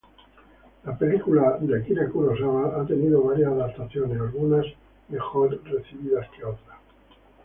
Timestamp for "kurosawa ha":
2.09-2.87